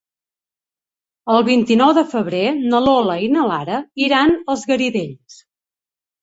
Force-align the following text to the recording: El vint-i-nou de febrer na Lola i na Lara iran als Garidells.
El 1.33 1.43
vint-i-nou 1.49 1.91
de 1.97 2.03
febrer 2.13 2.41
na 2.71 2.79
Lola 2.87 3.19
i 3.27 3.29
na 3.35 3.45
Lara 3.51 3.77
iran 4.07 4.35
als 4.55 4.65
Garidells. 4.73 5.39